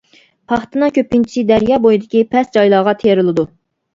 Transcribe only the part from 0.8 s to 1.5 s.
كۆپىنچىسى